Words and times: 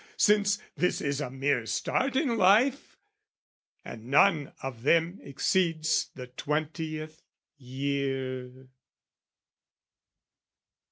Since 0.17 0.57
this 0.75 0.99
is 0.99 1.21
a 1.21 1.29
mere 1.29 1.67
start 1.67 2.15
in 2.15 2.35
life, 2.35 2.97
And 3.85 4.05
none 4.07 4.51
of 4.63 4.81
them 4.81 5.19
exceeds 5.21 6.09
the 6.15 6.25
twentieth 6.25 7.21
year. 7.59 8.69